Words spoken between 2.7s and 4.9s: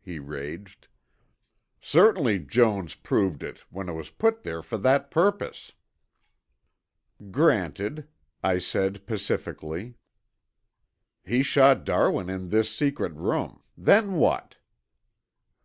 proved it when it was put there for